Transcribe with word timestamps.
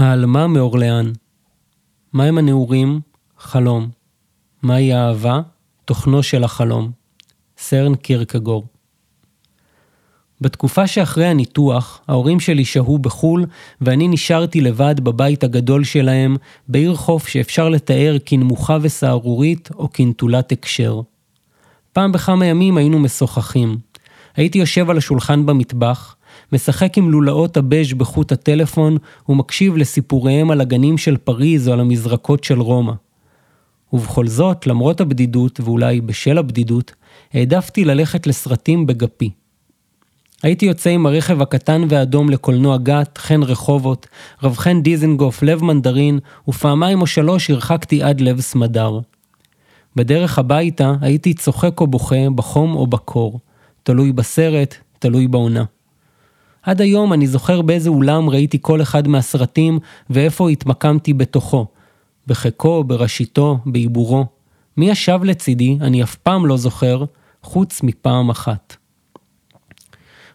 העלמה 0.00 0.46
מאורליאן. 0.46 1.12
מהם 2.12 2.38
הנעורים? 2.38 3.00
חלום. 3.38 3.88
מהי 4.62 4.92
האהבה? 4.92 5.40
תוכנו 5.84 6.22
של 6.22 6.44
החלום. 6.44 6.90
סרן 7.58 7.94
קירקגור. 7.94 8.64
בתקופה 10.40 10.86
שאחרי 10.86 11.26
הניתוח, 11.26 12.00
ההורים 12.08 12.40
שלי 12.40 12.64
שהו 12.64 12.98
בחו"ל, 12.98 13.46
ואני 13.80 14.08
נשארתי 14.08 14.60
לבד 14.60 15.00
בבית 15.00 15.44
הגדול 15.44 15.84
שלהם, 15.84 16.36
בעיר 16.68 16.94
חוף 16.94 17.28
שאפשר 17.28 17.68
לתאר 17.68 18.16
כנמוכה 18.26 18.78
וסהרורית 18.82 19.68
או 19.74 19.92
כנטולת 19.92 20.52
הקשר. 20.52 21.00
פעם 21.92 22.12
בכמה 22.12 22.46
ימים 22.46 22.76
היינו 22.76 22.98
משוחחים. 22.98 23.78
הייתי 24.36 24.58
יושב 24.58 24.90
על 24.90 24.98
השולחן 24.98 25.46
במטבח, 25.46 26.16
משחק 26.52 26.98
עם 26.98 27.10
לולאות 27.10 27.56
הבז' 27.56 27.92
בחוט 27.92 28.32
הטלפון 28.32 28.96
ומקשיב 29.28 29.76
לסיפוריהם 29.76 30.50
על 30.50 30.60
הגנים 30.60 30.98
של 30.98 31.16
פריז 31.16 31.68
או 31.68 31.72
על 31.72 31.80
המזרקות 31.80 32.44
של 32.44 32.60
רומא. 32.60 32.92
ובכל 33.92 34.26
זאת, 34.26 34.66
למרות 34.66 35.00
הבדידות, 35.00 35.60
ואולי 35.60 36.00
בשל 36.00 36.38
הבדידות, 36.38 36.92
העדפתי 37.32 37.84
ללכת 37.84 38.26
לסרטים 38.26 38.86
בגפי. 38.86 39.30
הייתי 40.42 40.66
יוצא 40.66 40.90
עם 40.90 41.06
הרכב 41.06 41.42
הקטן 41.42 41.82
והאדום 41.88 42.30
לקולנוע 42.30 42.76
גת, 42.76 43.18
חן 43.18 43.42
רחובות, 43.42 44.06
רב 44.42 44.56
חן 44.56 44.82
דיזנגוף, 44.82 45.42
לב 45.42 45.64
מנדרין, 45.64 46.18
ופעמיים 46.48 47.00
או 47.00 47.06
שלוש 47.06 47.50
הרחקתי 47.50 48.02
עד 48.02 48.20
לב 48.20 48.40
סמדר. 48.40 49.00
בדרך 49.96 50.38
הביתה 50.38 50.94
הייתי 51.00 51.34
צוחק 51.34 51.80
או 51.80 51.86
בוכה, 51.86 52.30
בחום 52.34 52.74
או 52.74 52.86
בקור. 52.86 53.40
תלוי 53.82 54.12
בסרט, 54.12 54.74
תלוי 54.98 55.28
בעונה. 55.28 55.64
עד 56.62 56.80
היום 56.80 57.12
אני 57.12 57.26
זוכר 57.26 57.62
באיזה 57.62 57.90
אולם 57.90 58.30
ראיתי 58.30 58.58
כל 58.60 58.82
אחד 58.82 59.08
מהסרטים 59.08 59.78
ואיפה 60.10 60.50
התמקמתי 60.50 61.12
בתוכו. 61.12 61.66
בחיקו, 62.26 62.84
בראשיתו, 62.84 63.58
בעיבורו. 63.66 64.26
מי 64.76 64.90
ישב 64.90 65.20
לצידי, 65.24 65.78
אני 65.80 66.02
אף 66.02 66.16
פעם 66.16 66.46
לא 66.46 66.56
זוכר, 66.56 67.04
חוץ 67.42 67.82
מפעם 67.82 68.30
אחת. 68.30 68.76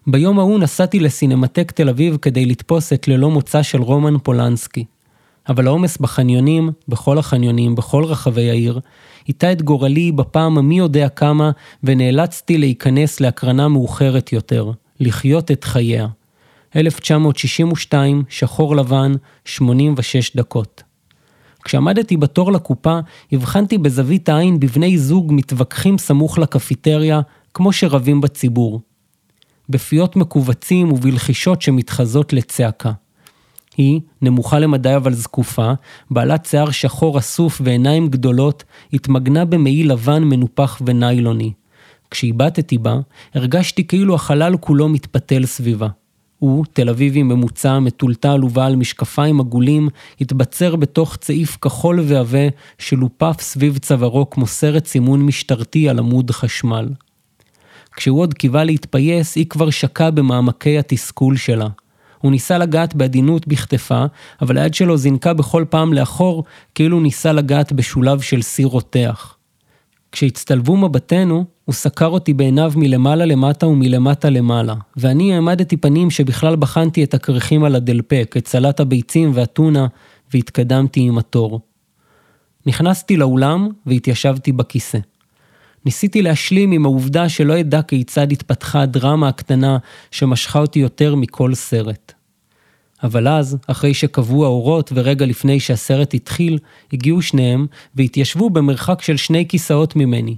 ביום 0.08 0.40
ההוא 0.40 0.60
נסעתי 0.60 1.00
לסינמטק 1.00 1.72
תל 1.72 1.90
אביב 1.90 2.18
כדי 2.18 2.46
לתפוס 2.46 2.94
את 2.94 3.08
ללא 3.08 3.30
מוצא 3.30 3.64
של 3.64 3.82
רומן 3.82 4.18
פולנסקי. 4.18 4.86
אבל 5.50 5.68
העומס 5.68 5.98
בחניונים, 5.98 6.72
בכל 6.88 7.18
החניונים, 7.18 7.76
בכל 7.76 8.04
רחבי 8.04 8.50
העיר, 8.50 8.80
איתה 9.28 9.52
את 9.52 9.62
גורלי 9.62 10.12
בפעם 10.12 10.58
המי 10.58 10.78
יודע 10.78 11.10
כמה, 11.10 11.52
ונאלצתי 11.84 12.58
להיכנס 12.58 13.20
להקרנה 13.20 13.68
מאוחרת 13.68 14.34
יותר, 14.34 14.72
לחיות 15.00 15.52
את 15.52 15.64
חייה. 15.64 16.08
1962, 16.76 18.24
שחור 18.30 18.76
לבן, 18.76 19.12
86 19.46 20.36
דקות. 20.36 20.84
כשעמדתי 21.64 22.18
בתור 22.18 22.52
לקופה, 22.52 23.00
הבחנתי 23.32 23.78
בזווית 23.78 24.30
העין 24.30 24.60
בבני 24.60 24.98
זוג 24.98 25.32
מתווכחים 25.34 25.98
סמוך 25.98 26.38
לקפיטריה, 26.38 27.22
כמו 27.54 27.74
שרבים 27.74 28.22
בציבור. 28.22 28.82
בפיות 29.70 30.16
מכווצים 30.16 30.92
ובלחישות 30.92 31.62
שמתחזות 31.62 32.34
לצעקה. 32.34 32.92
היא, 33.78 34.00
נמוכה 34.22 34.60
למדי 34.60 34.96
אבל 34.96 35.14
זקופה, 35.14 35.72
בעלת 36.12 36.46
שיער 36.46 36.72
שחור 36.72 37.20
אסוף 37.20 37.62
ועיניים 37.64 38.08
גדולות, 38.08 38.64
התמגנה 38.94 39.46
במעיל 39.46 39.92
לבן 39.92 40.24
מנופח 40.24 40.82
וניילוני. 40.86 41.54
כשהבטתי 42.12 42.78
בה, 42.78 42.96
הרגשתי 43.34 43.88
כאילו 43.88 44.16
החלל 44.16 44.58
כולו 44.58 44.90
מתפתל 44.90 45.46
סביבה. 45.46 45.88
הוא, 46.40 46.66
תל 46.74 46.90
אביבי 46.90 47.24
ממוצע, 47.24 47.80
מטולטל 47.80 48.44
ובעל 48.44 48.76
משקפיים 48.76 49.40
עגולים, 49.40 49.90
התבצר 50.22 50.76
בתוך 50.76 51.16
צעיף 51.16 51.58
כחול 51.62 52.00
ועבה, 52.04 52.48
שלופף 52.78 53.36
סביב 53.40 53.78
צווארו 53.78 54.30
כמו 54.30 54.48
סרט 54.48 54.86
סימון 54.86 55.22
משטרתי 55.22 55.90
על 55.90 56.00
עמוד 56.00 56.32
חשמל. 56.32 56.90
כשהוא 57.96 58.20
עוד 58.20 58.34
קיווה 58.34 58.64
להתפייס, 58.64 59.36
היא 59.36 59.46
כבר 59.46 59.70
שקעה 59.70 60.12
במעמקי 60.12 60.80
התסכול 60.80 61.38
שלה. 61.38 61.68
הוא 62.22 62.32
ניסה 62.32 62.58
לגעת 62.58 62.96
בעדינות 62.96 63.48
בכתפה, 63.48 64.06
אבל 64.42 64.58
היד 64.58 64.74
שלו 64.74 64.98
זינקה 64.98 65.34
בכל 65.34 65.66
פעם 65.70 65.94
לאחור, 65.94 66.44
כאילו 66.76 67.00
ניסה 67.00 67.32
לגעת 67.34 67.74
בשולב 67.74 68.22
של 68.22 68.42
סיר 68.42 68.68
רותח. 68.68 69.38
כשהצטלבו 70.12 70.78
מבטינו, 70.78 71.46
הוא 71.66 71.74
סקר 71.74 72.08
אותי 72.08 72.34
בעיניו 72.34 72.74
מלמעלה 72.76 73.26
למטה 73.26 73.68
ומלמטה 73.68 74.30
למעלה, 74.30 74.76
ואני 74.98 75.34
העמדתי 75.34 75.78
פנים 75.78 76.12
שבכלל 76.12 76.56
בחנתי 76.56 77.04
את 77.04 77.14
הכרכים 77.14 77.64
על 77.64 77.76
הדלפק, 77.76 78.36
את 78.38 78.48
סלט 78.48 78.80
הביצים 78.80 79.32
והטונה, 79.34 79.88
והתקדמתי 80.34 81.00
עם 81.02 81.18
התור. 81.18 81.60
נכנסתי 82.66 83.18
לאולם 83.18 83.70
והתיישבתי 83.86 84.52
בכיסא. 84.52 84.98
ניסיתי 85.86 86.22
להשלים 86.22 86.72
עם 86.72 86.86
העובדה 86.86 87.30
שלא 87.30 87.60
אדע 87.60 87.82
כיצד 87.82 88.32
התפתחה 88.32 88.82
הדרמה 88.82 89.28
הקטנה 89.28 89.78
שמשכה 90.12 90.60
אותי 90.60 90.80
יותר 90.80 91.16
מכל 91.16 91.54
סרט. 91.54 92.14
אבל 93.04 93.28
אז, 93.28 93.58
אחרי 93.68 93.94
שקבעו 93.94 94.46
האורות 94.46 94.92
ורגע 94.96 95.26
לפני 95.26 95.60
שהסרט 95.60 96.14
התחיל, 96.14 96.60
הגיעו 96.94 97.22
שניהם 97.22 97.68
והתיישבו 97.96 98.50
במרחק 98.50 99.02
של 99.02 99.18
שני 99.18 99.48
כיסאות 99.48 99.96
ממני. 99.96 100.36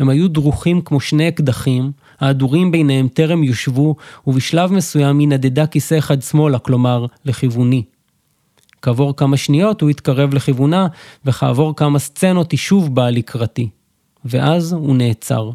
הם 0.00 0.08
היו 0.08 0.28
דרוכים 0.28 0.80
כמו 0.80 1.00
שני 1.00 1.28
אקדחים, 1.28 1.92
ההדורים 2.20 2.72
ביניהם 2.72 3.08
טרם 3.08 3.44
יושבו, 3.44 3.96
ובשלב 4.26 4.72
מסוים 4.72 5.18
היא 5.18 5.28
נדדה 5.28 5.66
כיסא 5.66 5.98
אחד 5.98 6.22
שמאלה, 6.22 6.58
כלומר, 6.58 7.06
לכיווני. 7.24 7.82
כעבור 8.82 9.16
כמה 9.16 9.36
שניות 9.36 9.80
הוא 9.80 9.90
התקרב 9.90 10.34
לכיוונה, 10.34 10.86
וכעבור 11.24 11.76
כמה 11.76 11.98
סצנות 11.98 12.52
היא 12.52 12.58
שוב 12.58 12.94
באה 12.94 13.10
לקראתי. 13.10 13.68
ואז 14.24 14.72
הוא 14.72 14.96
נעצר. 14.96 15.50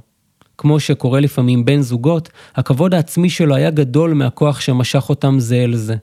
כמו 0.57 0.79
שקורה 0.79 1.19
לפעמים 1.19 1.65
בין 1.65 1.81
זוגות, 1.81 2.29
הכבוד 2.55 2.93
העצמי 2.93 3.29
שלו 3.29 3.55
היה 3.55 3.69
גדול 3.69 4.13
מהכוח 4.13 4.59
שמשך 4.59 5.09
אותם 5.09 5.39
זה 5.39 5.55
אל 5.55 5.75
זה. 5.75 5.95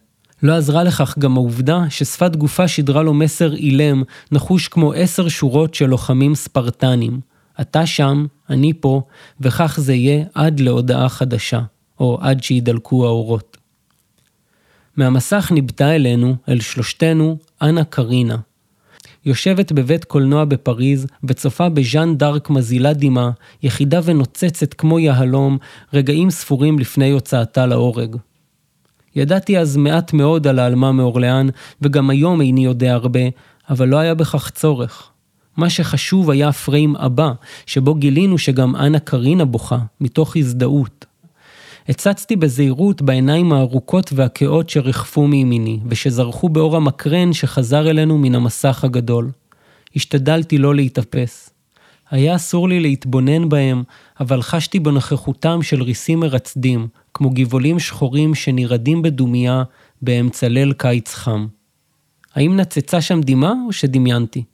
לא 0.43 0.53
עזרה 0.53 0.85
לכך 0.85 1.19
גם 1.19 1.37
העובדה 1.37 1.81
ששפת 1.89 2.37
גופה 2.37 2.69
שידרה 2.69 3.03
לו 3.03 3.15
מסר 3.15 3.55
אילם, 3.55 4.03
נחוש 4.33 4.69
כמו 4.69 4.93
עשר 4.93 5.29
שורות 5.29 5.75
של 5.75 5.87
לוחמים 5.87 6.35
ספרטנים. 6.35 7.32
אתה 7.61 7.87
שם, 7.87 8.27
אני 8.51 8.73
פה, 8.81 9.03
וכך 9.41 9.81
זה 9.81 9.95
יהיה 9.95 10.25
עד 10.35 10.61
להודעה 10.61 11.09
חדשה, 11.09 11.61
או 12.01 12.19
עד 12.21 12.43
שידלקו 12.43 13.07
האורות. 13.07 13.57
מהמסך 14.97 15.53
ניבטה 15.55 15.95
אלינו, 15.95 16.37
אל 16.49 16.61
שלושתנו, 16.61 17.37
אנה 17.63 17.85
קרינה, 17.85 18.37
יושבת 19.25 19.73
בבית 19.73 20.05
קולנוע 20.05 20.45
בפריז 20.45 21.07
וצופה 21.25 21.69
בז'אן 21.69 22.17
דארק 22.17 22.51
מזילה 22.51 22.93
דמעה, 22.93 23.31
יחידה 23.63 24.01
ונוצצת 24.05 24.75
כמו 24.75 24.99
יהלום, 24.99 25.59
רגעים 25.93 26.31
ספורים 26.31 26.79
לפני 26.79 27.11
הוצאתה 27.11 27.67
להורג. 27.67 28.17
ידעתי 29.17 29.59
אז 29.59 29.77
מעט 29.77 30.13
מאוד 30.13 30.47
על 30.47 30.59
העלמה 30.59 30.93
מאורליאן, 30.93 31.47
וגם 31.83 32.11
היום 32.11 32.41
איני 32.41 32.65
יודע 32.65 32.95
הרבה, 32.95 33.21
אבל 33.71 33.89
לא 33.89 33.97
היה 33.97 34.15
בכך 34.15 34.51
צורך. 34.51 35.12
מה 35.57 35.71
שחשוב 35.71 36.31
היה 36.31 36.49
הפריים 36.49 36.97
הבא, 36.97 37.33
שבו 37.67 37.95
גילינו 37.95 38.39
שגם 38.39 38.77
אנה 38.77 38.99
קרינה 38.99 39.45
בוכה, 39.45 39.79
מתוך 40.01 40.37
הזדהות. 40.37 41.07
הצצתי 41.89 42.37
בזהירות 42.37 43.03
בעיניים 43.03 43.53
הארוכות 43.53 44.13
והכאות 44.13 44.71
שריחפו 44.71 45.27
מימיני, 45.27 45.79
ושזרחו 45.87 46.49
באור 46.49 46.77
המקרן 46.77 47.33
שחזר 47.33 47.91
אלינו 47.91 48.19
מן 48.19 48.35
המסך 48.35 48.85
הגדול. 48.85 49.31
השתדלתי 49.97 50.59
לא 50.59 50.75
להתאפס. 50.75 51.51
היה 52.11 52.37
אסור 52.37 52.69
לי 52.69 52.81
להתבונן 52.81 53.49
בהם, 53.49 53.83
אבל 54.21 54.43
חשתי 54.43 54.81
בנוכחותם 54.81 55.63
של 55.63 55.83
ריסים 55.83 56.21
מרצדים, 56.21 56.89
כמו 57.15 57.31
גבעולים 57.31 57.79
שחורים 57.79 58.35
שנרעדים 58.35 59.03
בדומייה 59.03 59.63
באמצע 60.03 60.49
ליל 60.49 60.73
קיץ 60.73 61.15
חם. 61.15 61.47
האם 62.35 62.57
נצצה 62.57 63.01
שם 63.01 63.21
דמעה 63.21 63.53
או 63.67 63.73
שדמיינתי? 63.73 64.45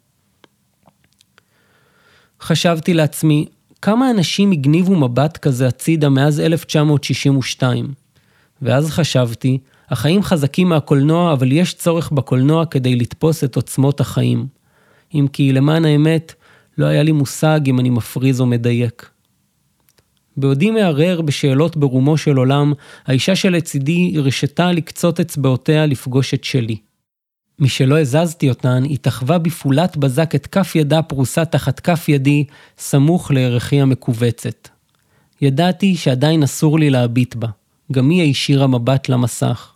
חשבתי 2.40 2.94
לעצמי, 2.94 3.46
כמה 3.82 4.11
אנשים 4.11 4.52
הגניבו 4.52 4.96
מבט 4.96 5.37
כזה 5.37 5.69
הצידה 5.69 6.08
מאז 6.08 6.40
1962? 6.40 7.93
ואז 8.62 8.90
חשבתי, 8.90 9.58
החיים 9.88 10.23
חזקים 10.23 10.69
מהקולנוע, 10.69 11.32
אבל 11.32 11.52
יש 11.52 11.75
צורך 11.75 12.11
בקולנוע 12.11 12.67
כדי 12.67 12.96
לתפוס 12.96 13.44
את 13.44 13.56
עוצמות 13.56 14.00
החיים. 14.00 14.46
אם 15.14 15.26
כי 15.32 15.52
למען 15.52 15.85
האמת, 15.85 16.35
לא 16.79 16.87
היה 16.87 17.02
לי 17.02 17.12
מושג 17.12 17.61
אם 17.67 17.81
אני 17.81 17.90
מפריז 17.90 18.40
או 18.40 18.46
מדייק. 18.46 19.11
בעודי 20.37 20.70
מערער 20.70 21.20
בשאלות 21.20 21.76
ברומו 21.76 22.17
של 22.17 22.37
עולם, 22.37 22.73
האישה 23.06 23.37
שלצידי 23.37 24.14
הרשתה 24.17 24.73
לקצות 24.73 25.20
אצבעותיה 25.20 25.87
לפגוש 25.87 26.35
את 26.35 26.44
שלי. 26.44 26.76
משלא 27.61 28.01
הזזתי 28.01 28.49
אותן, 28.49 28.83
התאחווה 28.91 29.39
בפעולת 29.39 29.97
בזק 29.97 30.35
את 30.35 30.47
כף 30.47 30.73
ידה 30.75 31.03
פרוסה 31.03 31.45
תחת 31.45 31.81
כף 31.81 32.09
ידי, 32.09 32.45
סמוך 32.79 33.31
לירכי 33.31 33.81
המכווצת. 33.81 34.69
ידעתי 35.41 35.97
שעדיין 35.97 36.43
אסור 36.43 36.79
לי 36.79 36.91
להביט 36.91 37.35
בה. 37.35 37.49
גם 37.93 38.11
היא 38.11 38.23
הישירה 38.23 38.67
מבט 38.67 39.09
למסך. 39.09 39.73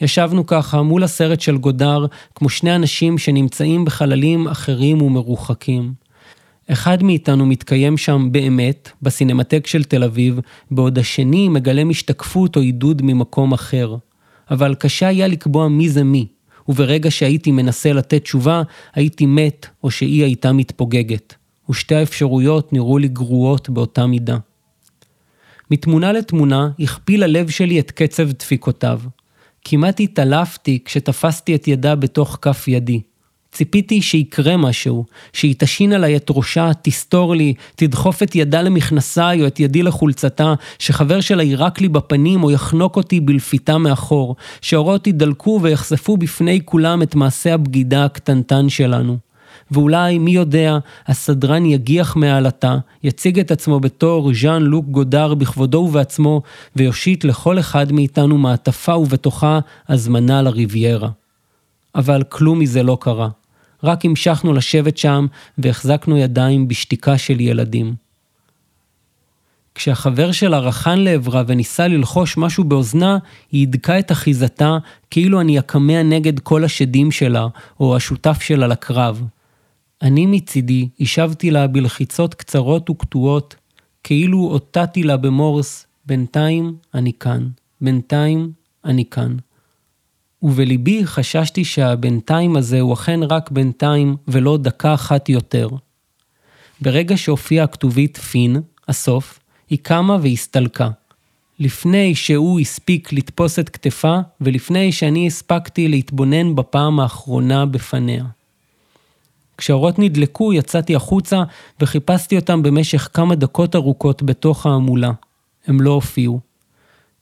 ישבנו 0.00 0.46
ככה 0.46 0.82
מול 0.82 1.04
הסרט 1.04 1.40
של 1.40 1.56
גודר, 1.56 2.06
כמו 2.34 2.48
שני 2.48 2.76
אנשים 2.76 3.18
שנמצאים 3.18 3.84
בחללים 3.84 4.48
אחרים 4.48 5.02
ומרוחקים. 5.02 5.92
אחד 6.68 7.02
מאיתנו 7.02 7.46
מתקיים 7.46 7.96
שם 7.96 8.28
באמת, 8.32 8.90
בסינמטק 9.02 9.66
של 9.66 9.84
תל 9.84 10.04
אביב, 10.04 10.40
בעוד 10.70 10.98
השני 10.98 11.48
מגלם 11.48 11.90
השתקפות 11.90 12.56
או 12.56 12.60
עידוד 12.60 13.02
ממקום 13.04 13.52
אחר. 13.52 13.96
אבל 14.50 14.74
קשה 14.74 15.08
היה 15.08 15.26
לקבוע 15.26 15.68
מי 15.68 15.88
זה 15.88 16.04
מי, 16.04 16.26
וברגע 16.68 17.10
שהייתי 17.10 17.52
מנסה 17.52 17.92
לתת 17.92 18.22
תשובה, 18.22 18.62
הייתי 18.94 19.26
מת 19.26 19.66
או 19.84 19.90
שהיא 19.90 20.24
הייתה 20.24 20.52
מתפוגגת. 20.52 21.34
ושתי 21.70 21.94
האפשרויות 21.94 22.72
נראו 22.72 22.98
לי 22.98 23.08
גרועות 23.08 23.70
באותה 23.70 24.06
מידה. 24.06 24.38
מתמונה 25.70 26.12
לתמונה 26.12 26.70
הכפיל 26.80 27.22
הלב 27.22 27.48
שלי 27.48 27.80
את 27.80 27.90
קצב 27.90 28.32
דפיקותיו. 28.32 29.00
כמעט 29.64 30.00
התעלפתי 30.00 30.78
כשתפסתי 30.84 31.54
את 31.54 31.68
ידה 31.68 31.94
בתוך 31.94 32.38
כף 32.42 32.64
ידי. 32.68 33.00
ציפיתי 33.52 34.02
שיקרה 34.02 34.56
משהו, 34.56 35.04
שהיא 35.32 35.54
תשין 35.58 35.92
עליי 35.92 36.16
את 36.16 36.26
ראשה, 36.30 36.70
תסתור 36.82 37.34
לי, 37.34 37.54
תדחוף 37.76 38.22
את 38.22 38.34
ידה 38.34 38.62
למכנסיי 38.62 39.42
או 39.42 39.46
את 39.46 39.60
ידי 39.60 39.82
לחולצתה, 39.82 40.54
שחבר 40.78 41.20
שלה 41.20 41.42
יירק 41.42 41.80
לי 41.80 41.88
בפנים 41.88 42.44
או 42.44 42.50
יחנוק 42.50 42.96
אותי 42.96 43.20
בלפיתה 43.20 43.78
מאחור, 43.78 44.36
שאורות 44.60 45.06
ידלקו 45.06 45.60
ויחשפו 45.62 46.16
בפני 46.16 46.60
כולם 46.64 47.02
את 47.02 47.14
מעשה 47.14 47.54
הבגידה 47.54 48.04
הקטנטן 48.04 48.68
שלנו. 48.68 49.16
ואולי, 49.70 50.18
מי 50.18 50.30
יודע, 50.30 50.78
הסדרן 51.06 51.66
יגיח 51.66 52.16
מעלתה, 52.16 52.76
יציג 53.02 53.38
את 53.38 53.50
עצמו 53.50 53.80
בתור 53.80 54.32
ז'אן 54.34 54.62
לוק 54.62 54.84
גודר 54.86 55.34
בכבודו 55.34 55.78
ובעצמו, 55.78 56.42
ויושיט 56.76 57.24
לכל 57.24 57.58
אחד 57.58 57.92
מאיתנו 57.92 58.38
מעטפה 58.38 58.96
ובתוכה 58.96 59.58
הזמנה 59.88 60.42
לריביירה. 60.42 61.08
אבל 61.94 62.22
כלום 62.28 62.58
מזה 62.58 62.82
לא 62.82 62.98
קרה. 63.00 63.28
רק 63.82 64.04
המשכנו 64.04 64.52
לשבת 64.52 64.98
שם 64.98 65.26
והחזקנו 65.58 66.16
ידיים 66.18 66.68
בשתיקה 66.68 67.18
של 67.18 67.40
ילדים. 67.40 67.94
כשהחבר 69.74 70.32
שלה 70.32 70.58
רחן 70.58 70.98
לעברה 70.98 71.42
וניסה 71.46 71.88
ללחוש 71.88 72.36
משהו 72.36 72.64
באוזנה, 72.64 73.18
היא 73.52 73.66
הדקה 73.66 73.98
את 73.98 74.12
אחיזתה 74.12 74.78
כאילו 75.10 75.40
אני 75.40 75.58
אקמע 75.58 76.02
נגד 76.02 76.38
כל 76.38 76.64
השדים 76.64 77.10
שלה, 77.10 77.46
או 77.80 77.96
השותף 77.96 78.40
שלה 78.40 78.66
לקרב. 78.66 79.22
אני 80.02 80.26
מצידי 80.26 80.88
השבתי 81.00 81.50
לה 81.50 81.66
בלחיצות 81.66 82.34
קצרות 82.34 82.90
וקטועות, 82.90 83.54
כאילו 84.02 84.38
אותעתי 84.38 85.02
לה 85.02 85.16
במורס, 85.16 85.86
בינתיים 86.06 86.76
אני 86.94 87.12
כאן, 87.20 87.48
בינתיים 87.80 88.52
אני 88.84 89.04
כאן. 89.10 89.36
ובליבי 90.42 91.06
חששתי 91.06 91.64
שהבינתיים 91.64 92.56
הזה 92.56 92.80
הוא 92.80 92.94
אכן 92.94 93.22
רק 93.22 93.50
בינתיים 93.50 94.16
ולא 94.28 94.56
דקה 94.56 94.94
אחת 94.94 95.28
יותר. 95.28 95.68
ברגע 96.80 97.16
שהופיעה 97.16 97.64
הכתובית 97.64 98.16
פין, 98.16 98.56
הסוף, 98.88 99.38
היא 99.70 99.78
קמה 99.82 100.16
והסתלקה. 100.22 100.88
לפני 101.58 102.14
שהוא 102.14 102.60
הספיק 102.60 103.12
לתפוס 103.12 103.58
את 103.58 103.68
כתפה, 103.68 104.18
ולפני 104.40 104.92
שאני 104.92 105.26
הספקתי 105.26 105.88
להתבונן 105.88 106.54
בפעם 106.54 107.00
האחרונה 107.00 107.66
בפניה. 107.66 108.24
כשהאורות 109.56 109.98
נדלקו, 109.98 110.52
יצאתי 110.52 110.96
החוצה 110.96 111.42
וחיפשתי 111.80 112.36
אותם 112.36 112.62
במשך 112.62 113.08
כמה 113.12 113.34
דקות 113.34 113.76
ארוכות 113.76 114.22
בתוך 114.22 114.66
ההמולה. 114.66 115.10
הם 115.66 115.80
לא 115.80 115.90
הופיעו. 115.90 116.47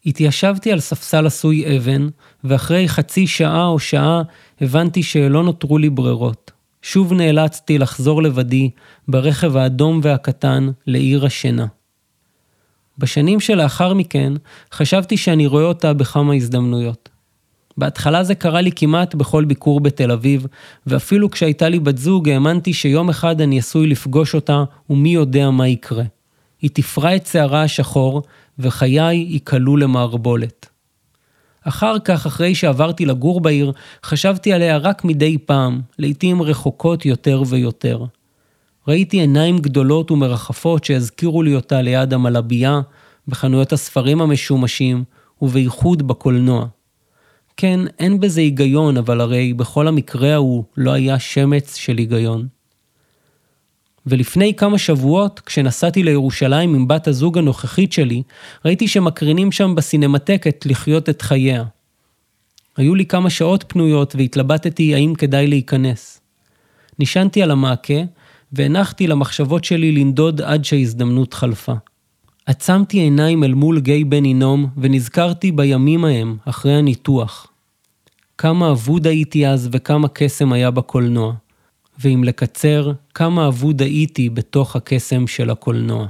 התיישבתי 0.06 0.73
על 0.73 0.81
ספסל 0.81 1.26
עשוי 1.26 1.76
אבן, 1.76 2.08
ואחרי 2.44 2.88
חצי 2.88 3.26
שעה 3.26 3.67
או 3.67 3.79
שעה 3.79 4.23
הבנתי 4.61 5.03
שלא 5.03 5.43
נותרו 5.43 5.79
לי 5.79 5.91
ברירות. 5.91 6.50
שוב 6.82 7.12
נאלצתי 7.12 7.79
לחזור 7.79 8.23
לבדי, 8.23 8.70
ברכב 9.08 9.56
האדום 9.56 10.00
והקטן, 10.03 10.69
לעיר 10.87 11.26
השינה. 11.26 11.67
בשנים 12.99 13.41
שלאחר 13.41 13.94
מכן, 13.94 14.32
חשבתי 14.73 15.17
שאני 15.17 15.47
רואה 15.47 15.64
אותה 15.64 15.93
בכמה 15.93 16.35
הזדמנויות. 16.35 17.08
בהתחלה 17.79 18.25
זה 18.25 18.35
קרה 18.35 18.61
לי 18.61 18.70
כמעט 18.76 19.14
בכל 19.14 19.44
ביקור 19.44 19.81
בתל 19.81 20.11
אביב, 20.11 20.47
ואפילו 20.87 21.31
כשהייתה 21.31 21.69
לי 21.69 21.79
בת 21.79 21.99
זוג 21.99 22.29
האמנתי 22.29 22.73
שיום 22.73 23.08
אחד 23.08 23.41
אני 23.41 23.58
עשוי 23.58 23.87
לפגוש 23.87 24.35
אותה, 24.35 24.64
ומי 24.91 25.08
יודע 25.08 25.50
מה 25.50 25.69
יקרה. 25.69 26.05
היא 26.62 26.70
תפרע 26.75 27.17
את 27.17 27.26
שערה 27.26 27.62
השחור, 27.62 28.23
וחיי 28.58 29.17
ייקלעו 29.17 29.76
למערבולת. 29.76 30.67
אחר 31.62 31.99
כך, 31.99 32.26
אחרי 32.26 32.55
שעברתי 32.55 33.06
לגור 33.06 33.41
בעיר, 33.41 33.73
חשבתי 34.05 34.53
עליה 34.53 34.76
רק 34.76 35.05
מדי 35.05 35.38
פעם, 35.38 35.81
לעתים 35.99 36.43
רחוקות 36.43 37.06
יותר 37.06 37.43
ויותר. 37.47 38.05
ראיתי 38.88 39.20
עיניים 39.20 39.58
גדולות 39.58 40.11
ומרחפות 40.11 40.85
שהזכירו 40.85 41.43
לי 41.43 41.55
אותה 41.55 41.82
ליד 41.82 42.14
המלבייה, 42.14 42.81
בחנויות 43.29 43.73
הספרים 43.73 44.20
המשומשים, 44.20 45.05
ובייחוד 45.43 46.08
בקולנוע. 46.08 46.67
כן, 47.56 47.81
אין 47.99 48.20
בזה 48.20 48.41
היגיון, 48.41 48.97
אבל 48.97 49.20
הרי 49.20 49.55
בכל 49.55 49.88
המקרה 49.88 50.35
ההוא 50.35 50.64
לא 50.76 50.93
היה 50.93 51.19
שמץ 51.19 51.76
של 51.76 51.99
היגיון. 51.99 52.47
ולפני 54.06 54.55
כמה 54.55 54.79
שבועות, 54.79 55.41
כשנסעתי 55.41 56.03
לירושלים 56.03 56.75
עם 56.75 56.88
בת 56.88 57.08
הזוג 57.08 57.38
הנוכחית 57.38 57.93
שלי, 57.93 58.23
ראיתי 58.64 58.88
שמקרינים 58.88 59.53
שם 59.53 59.75
בסינמטקת 59.75 60.67
לחיות 60.67 61.08
את 61.08 61.23
חייה. 61.23 61.64
היו 62.76 62.94
לי 62.94 63.06
כמה 63.06 63.31
שעות 63.31 63.64
פנויות 63.69 64.14
והתלבטתי 64.17 64.94
האם 64.94 65.14
כדאי 65.14 65.47
להיכנס. 65.47 66.20
נשענתי 66.99 67.43
על 67.43 67.50
המעקה 67.50 68.00
והנחתי 68.53 69.06
למחשבות 69.06 69.64
שלי 69.64 69.93
לנדוד 69.93 70.41
עד 70.41 70.64
שההזדמנות 70.64 71.35
חלפה. 71.35 71.73
עצמתי 72.47 72.99
עיניים 72.99 73.44
אל 73.44 73.55
מול 73.55 73.81
גיא 73.81 74.05
בן 74.08 74.25
הינום 74.25 74.67
ונזכרתי 74.76 75.53
בימים 75.53 76.05
ההם, 76.05 76.37
אחרי 76.44 76.75
הניתוח. 76.75 77.47
כמה 78.38 78.70
אבוד 78.70 79.06
הייתי 79.06 79.47
אז 79.47 79.69
וכמה 79.73 80.08
קסם 80.08 80.53
היה 80.53 80.70
בקולנוע. 80.70 81.35
ואם 81.98 82.25
לקצר, 82.25 82.93
כמה 83.14 83.48
אבוד 83.48 83.82
הייתי 83.82 84.28
בתוך 84.31 84.76
הקסם 84.76 85.26
של 85.26 85.50
הקולנוע. 85.50 86.06